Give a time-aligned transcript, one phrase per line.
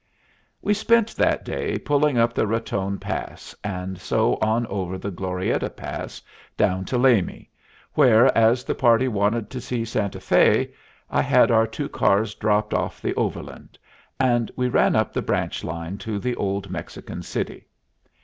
[0.63, 5.69] We spent that day pulling up the Raton pass, and so on over the Glorietta
[5.69, 6.23] pass
[6.57, 7.51] down to Lamy,
[7.93, 10.73] where, as the party wanted to see Santa Fé,
[11.11, 13.77] I had our two cars dropped off the overland,
[14.19, 17.67] and we ran up the branch line to the old Mexican city.